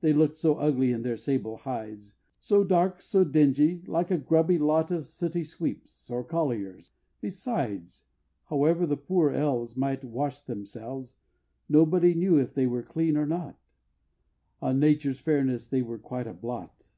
They 0.00 0.14
look'd 0.14 0.38
so 0.38 0.54
ugly 0.54 0.90
in 0.90 1.02
their 1.02 1.18
sable 1.18 1.58
hides: 1.58 2.14
So 2.40 2.64
dark, 2.64 3.02
so 3.02 3.24
dingy, 3.24 3.82
like 3.86 4.10
a 4.10 4.16
grubby 4.16 4.56
lot 4.56 4.90
Of 4.90 5.06
sooty 5.06 5.44
sweeps, 5.44 6.10
or 6.10 6.24
colliers, 6.24 6.92
and 6.96 7.20
besides, 7.20 8.04
However 8.46 8.86
the 8.86 8.96
poor 8.96 9.32
elves 9.32 9.76
Might 9.76 10.02
wash 10.02 10.40
themselves, 10.40 11.14
Nobody 11.68 12.14
knew 12.14 12.38
if 12.38 12.54
they 12.54 12.66
were 12.66 12.82
clean 12.82 13.18
or 13.18 13.26
not 13.26 13.58
On 14.62 14.78
Nature's 14.80 15.20
fairness 15.20 15.68
they 15.68 15.82
were 15.82 15.98
quite 15.98 16.26
a 16.26 16.32
blot! 16.32 16.88